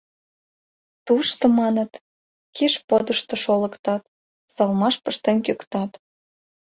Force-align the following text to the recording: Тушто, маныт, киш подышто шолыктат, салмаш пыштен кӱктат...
Тушто, 1.05 1.43
маныт, 1.59 1.91
киш 2.55 2.73
подышто 2.87 3.35
шолыктат, 3.43 4.03
салмаш 4.53 4.95
пыштен 5.03 5.37
кӱктат... 5.45 5.91